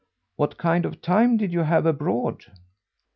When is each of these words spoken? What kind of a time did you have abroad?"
What 0.35 0.57
kind 0.57 0.87
of 0.87 0.93
a 0.93 0.95
time 0.95 1.37
did 1.37 1.53
you 1.53 1.59
have 1.59 1.85
abroad?" 1.85 2.45